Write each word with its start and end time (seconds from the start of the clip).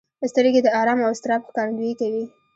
سترګې 0.31 0.61
د 0.63 0.67
ارام 0.81 0.99
او 1.01 1.11
اضطراب 1.13 1.41
ښکارندويي 1.49 1.93
کوي 2.01 2.23